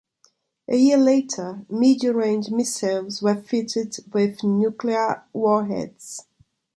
A 0.67 0.77
year 0.77 0.97
later, 0.97 1.63
medium 1.69 2.15
range 2.17 2.49
missiles 2.49 3.21
were 3.21 3.35
fitted 3.39 3.97
with 4.11 4.43
nuclear 4.43 5.23
warheads. 5.31 6.25